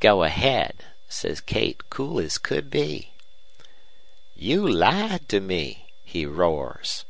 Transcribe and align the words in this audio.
"'Go 0.00 0.22
ahead,' 0.24 0.84
says 1.08 1.40
Kate, 1.40 1.88
cool 1.88 2.20
as 2.20 2.36
could 2.36 2.68
be. 2.70 3.12
"'You 4.36 4.68
lied 4.70 5.26
to 5.30 5.40
me,' 5.40 5.86
he 6.04 6.26
roars. 6.26 7.06